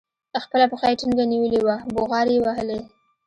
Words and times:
خپله 0.43 0.65
پښه 0.71 0.87
يې 0.91 0.95
ټينګه 0.99 1.25
نيولې 1.31 1.59
وه 1.63 1.75
بوغارې 1.93 2.33
يې 2.35 2.41
وهلې. 2.45 2.79